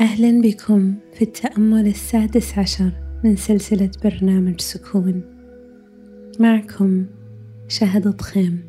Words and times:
أهلا 0.00 0.40
بكم 0.40 0.94
في 1.14 1.22
التأمل 1.22 1.86
السادس 1.86 2.58
عشر 2.58 2.92
من 3.24 3.36
سلسلة 3.36 3.90
برنامج 4.04 4.60
سكون. 4.60 5.22
معكم 6.40 7.06
شهد 7.68 8.08
ضخيم 8.08 8.60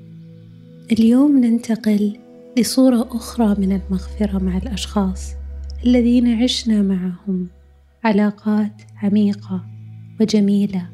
اليوم 0.91 1.37
ننتقل 1.37 2.17
لصورة 2.57 3.07
أخرى 3.11 3.55
من 3.59 3.71
المغفرة 3.71 4.37
مع 4.37 4.57
الأشخاص 4.57 5.33
الذين 5.85 6.43
عشنا 6.43 6.81
معهم 6.81 7.47
علاقات 8.03 8.81
عميقة 9.03 9.65
وجميلة 10.21 10.89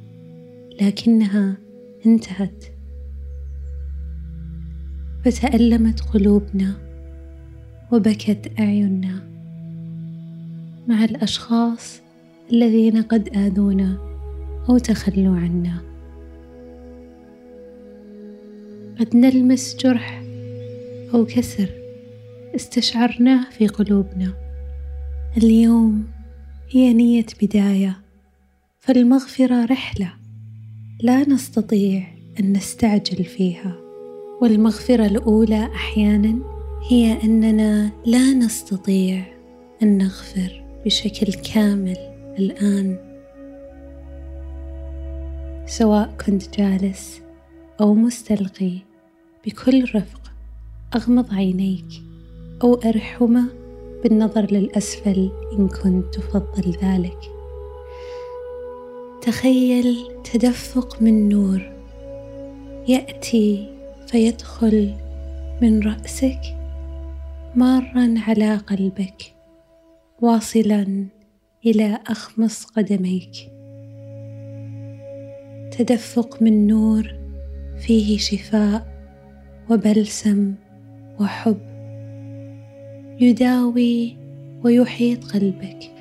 لكنها 0.81 1.57
انتهت. 2.05 2.65
فتألمت 5.25 5.99
قلوبنا 6.01 6.75
وبكت 7.91 8.51
أعيننا. 8.59 9.38
مع 10.87 11.03
الأشخاص 11.03 12.01
الذين 12.51 13.01
قد 13.01 13.37
آذونا 13.37 13.97
أو 14.69 14.77
تخلوا 14.77 15.35
عنا. 15.35 15.81
قد 18.99 19.15
نلمس 19.15 19.75
جرح 19.75 20.23
أو 21.13 21.25
كسر 21.25 21.69
استشعرناه 22.55 23.49
في 23.49 23.67
قلوبنا. 23.67 24.33
اليوم 25.37 26.07
هي 26.69 26.93
نية 26.93 27.25
بداية 27.41 27.97
فالمغفرة 28.79 29.65
رحلة 29.65 30.13
لا 31.01 31.29
نستطيع 31.29 32.07
أن 32.39 32.53
نستعجل 32.53 33.23
فيها. 33.23 33.75
والمغفرة 34.41 35.05
الأولى 35.05 35.65
أحيانا 35.65 36.39
هي 36.89 37.23
أننا 37.23 37.91
لا 38.05 38.33
نستطيع 38.33 39.25
أن 39.83 39.97
نغفر. 39.97 40.68
بشكل 40.85 41.33
كامل 41.33 41.97
الآن 42.39 42.97
سواء 45.65 46.13
كنت 46.25 46.59
جالس 46.59 47.21
أو 47.81 47.93
مستلقي 47.93 48.77
بكل 49.45 49.83
رفق 49.95 50.31
أغمض 50.95 51.33
عينيك 51.33 51.85
أو 52.63 52.73
أرحمة 52.73 53.45
بالنظر 54.03 54.47
للأسفل 54.51 55.31
إن 55.53 55.67
كنت 55.67 56.15
تفضل 56.15 56.71
ذلك. 56.83 57.19
تخيل 59.21 59.97
تدفق 60.33 61.01
من 61.01 61.29
نور 61.29 61.71
يأتي 62.87 63.69
فيدخل 64.07 64.93
من 65.61 65.83
رأسك 65.83 66.41
مارا 67.55 68.15
على 68.27 68.55
قلبك. 68.55 69.38
واصلا 70.21 71.05
إلى 71.65 71.99
أخمص 72.07 72.65
قدميك. 72.65 73.51
تدفق 75.71 76.41
من 76.41 76.67
نور 76.67 77.15
فيه 77.79 78.17
شفاء 78.17 78.87
وبلسم 79.69 80.55
وحب. 81.19 81.57
يداوي 83.21 84.17
ويحيط 84.63 85.23
قلبك 85.23 85.91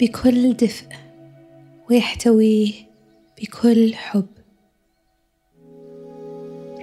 بكل 0.00 0.52
دفء 0.52 0.86
ويحتويه 1.90 2.72
بكل 3.42 3.94
حب. 3.94 4.26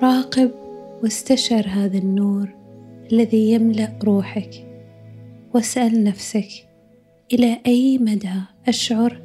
راقب 0.04 0.52
واستشعر 1.04 1.68
هذا 1.68 1.98
النور 1.98 2.50
الذي 3.12 3.52
يملأ 3.52 4.00
روحك. 4.04 4.68
واسأل 5.54 6.04
نفسك 6.04 6.71
إلى 7.34 7.60
أي 7.68 7.98
مدى 7.98 8.42
أشعر 8.68 9.22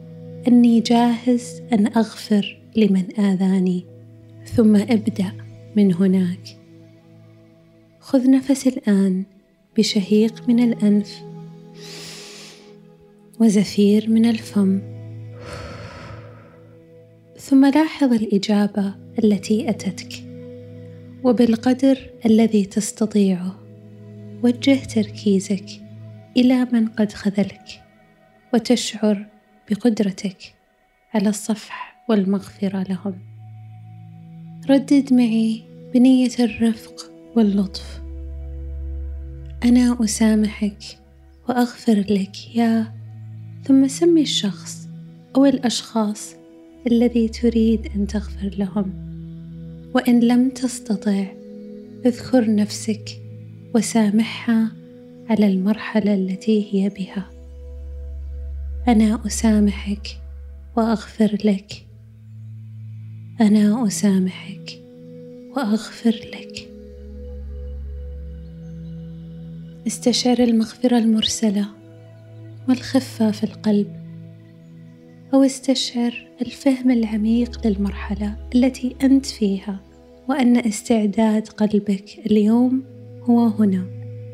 أني 0.48 0.80
جاهز 0.80 1.62
أن 1.72 1.86
أغفر 1.86 2.62
لمن 2.76 3.20
آذاني 3.20 3.84
ثم 4.44 4.76
أبدأ 4.76 5.32
من 5.76 5.94
هناك؟ 5.94 6.58
خذ 8.00 8.30
نفس 8.30 8.66
الآن 8.66 9.24
بشهيق 9.78 10.48
من 10.48 10.60
الأنف 10.60 11.22
وزفير 13.40 14.10
من 14.10 14.26
الفم. 14.26 14.80
ثم 17.38 17.66
لاحظ 17.66 18.12
الإجابة 18.12 18.94
التي 19.24 19.70
أتتك 19.70 20.12
وبالقدر 21.24 22.10
الذي 22.26 22.64
تستطيعه. 22.64 23.58
وجه 24.42 24.84
تركيزك 24.84 25.66
إلى 26.36 26.66
من 26.72 26.86
قد 26.88 27.12
خذلك. 27.12 27.85
وتشعر 28.54 29.26
بقدرتك 29.70 30.54
على 31.14 31.28
الصفح 31.28 32.04
والمغفرة 32.08 32.82
لهم. 32.82 33.18
ردد 34.70 35.14
معي 35.14 35.62
بنية 35.94 36.30
الرفق 36.40 37.12
واللطف. 37.36 38.02
أنا 39.64 40.04
أسامحك 40.04 40.78
وأغفر 41.48 42.04
لك 42.08 42.56
يا 42.56 42.92
ثم 43.64 43.88
سمي 43.88 44.22
الشخص 44.22 44.88
أو 45.36 45.44
الأشخاص 45.44 46.34
الذي 46.86 47.28
تريد 47.28 47.86
أن 47.96 48.06
تغفر 48.06 48.50
لهم. 48.58 49.06
وإن 49.94 50.20
لم 50.20 50.50
تستطع 50.50 51.24
اذكر 52.06 52.54
نفسك 52.54 53.10
وسامحها 53.74 54.72
على 55.30 55.46
المرحلة 55.46 56.14
التي 56.14 56.74
هي 56.74 56.88
بها. 56.88 57.35
أنا 58.88 59.26
أسامحك 59.26 60.06
وأغفر 60.76 61.38
لك. 61.44 61.86
أنا 63.40 63.86
أسامحك 63.86 64.82
وأغفر 65.56 66.10
لك. 66.10 66.68
استشعر 69.86 70.38
المغفرة 70.38 70.98
المرسلة 70.98 71.66
والخفة 72.68 73.30
في 73.30 73.44
القلب 73.44 73.86
أو 75.34 75.42
استشعر 75.42 76.26
الفهم 76.40 76.90
العميق 76.90 77.66
للمرحلة 77.66 78.36
التي 78.54 78.96
أنت 79.02 79.26
فيها 79.26 79.80
وأن 80.28 80.56
استعداد 80.56 81.48
قلبك 81.48 82.18
اليوم 82.26 82.84
هو 83.22 83.46
هنا 83.46 83.86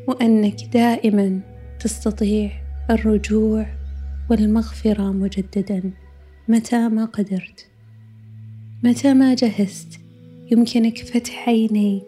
وأنك 0.07 0.65
دائما 0.73 1.39
تستطيع 1.79 2.51
الرجوع 2.89 3.82
والمغفرة 4.29 5.11
مجددا. 5.11 5.91
متى 6.47 6.89
ما 6.89 7.05
قدرت. 7.05 7.67
متى 8.83 9.13
ما 9.13 9.33
جهزت. 9.33 9.99
يمكنك 10.51 10.97
فتح 10.97 11.49
عينيك 11.49 12.07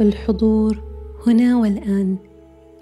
والحضور 0.00 0.82
هنا 1.26 1.56
والآن. 1.56 2.16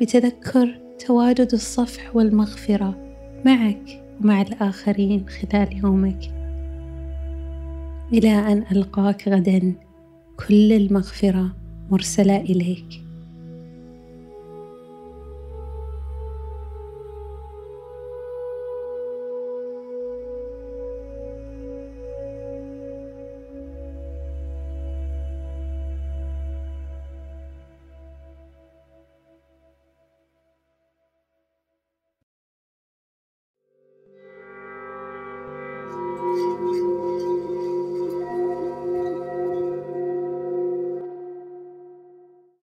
بتذكر 0.01 0.81
تواجد 1.07 1.49
الصفح 1.53 2.17
والمغفرة 2.17 2.99
معك 3.45 4.03
ومع 4.21 4.43
الآخرين 4.43 5.27
خلال 5.29 5.79
يومك. 5.85 6.21
إلى 8.13 8.33
أن 8.33 8.65
ألقاك 8.73 9.29
غدا. 9.29 9.73
كل 10.49 10.73
المغفرة 10.73 11.57
مرسلة 11.91 12.37
إليك. 12.41 13.10